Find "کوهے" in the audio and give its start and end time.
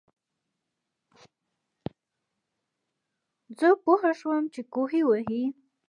4.73-5.01